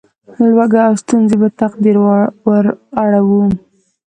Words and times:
لوږه 0.53 0.81
او 0.87 0.93
ستونزې 1.03 1.35
په 1.41 1.47
تقدیر 1.61 1.95
وراړوو. 2.49 3.43